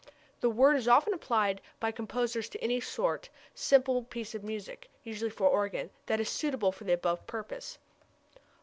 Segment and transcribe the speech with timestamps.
[0.39, 5.29] The word is often applied by composers to any short, simple piece of music (usually
[5.29, 7.77] for organ) that is suitable for the above purpose.